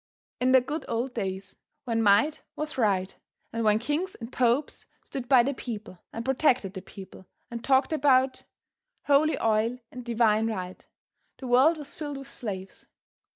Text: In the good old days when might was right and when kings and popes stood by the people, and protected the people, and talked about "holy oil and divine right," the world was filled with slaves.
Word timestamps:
In 0.39 0.51
the 0.51 0.61
good 0.61 0.83
old 0.87 1.13
days 1.13 1.57
when 1.83 2.01
might 2.01 2.41
was 2.55 2.75
right 2.75 3.15
and 3.53 3.63
when 3.63 3.77
kings 3.77 4.15
and 4.15 4.31
popes 4.33 4.87
stood 5.05 5.29
by 5.29 5.43
the 5.43 5.53
people, 5.53 5.99
and 6.11 6.25
protected 6.25 6.73
the 6.73 6.81
people, 6.81 7.27
and 7.51 7.63
talked 7.63 7.93
about 7.93 8.43
"holy 9.03 9.39
oil 9.39 9.77
and 9.91 10.03
divine 10.03 10.47
right," 10.47 10.83
the 11.37 11.45
world 11.45 11.77
was 11.77 11.93
filled 11.93 12.17
with 12.17 12.29
slaves. 12.31 12.87